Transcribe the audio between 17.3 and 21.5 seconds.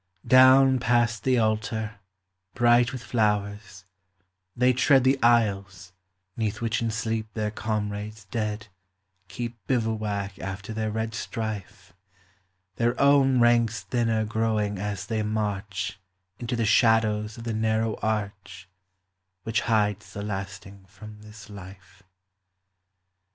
of the narrow arch Which hides the lasting from this